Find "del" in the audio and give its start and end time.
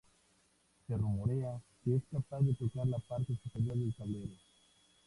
3.77-3.93